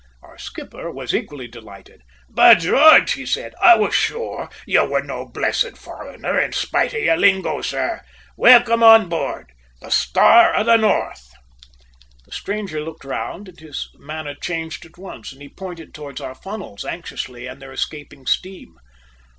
Our 0.23 0.39
skipper 0.39 0.89
was 0.89 1.13
equally 1.13 1.47
delighted. 1.47 2.01
"By 2.27 2.55
George!" 2.55 3.11
he 3.11 3.27
said. 3.27 3.53
"I 3.61 3.75
was 3.75 3.93
sure 3.93 4.49
you 4.65 4.83
were 4.83 5.03
no 5.03 5.27
blessed 5.27 5.77
foreigner, 5.77 6.39
in 6.39 6.53
spite 6.53 6.95
of 6.95 7.03
your 7.03 7.17
lingo, 7.17 7.61
sir! 7.61 8.01
Welcome 8.35 8.81
on 8.81 9.09
board 9.09 9.51
the 9.79 9.91
Star 9.91 10.55
of 10.55 10.65
the 10.65 10.77
North." 10.77 11.29
The 12.25 12.31
stranger 12.31 12.81
looked 12.81 13.05
round 13.05 13.47
and 13.49 13.59
his 13.59 13.89
manner 13.93 14.33
changed 14.33 14.83
at 14.87 14.97
once, 14.97 15.33
and 15.33 15.39
he 15.43 15.49
pointed 15.49 15.93
towards 15.93 16.19
our 16.19 16.33
funnels 16.33 16.83
anxiously 16.83 17.45
and 17.45 17.61
their 17.61 17.71
escaping 17.71 18.25
steam. 18.25 18.79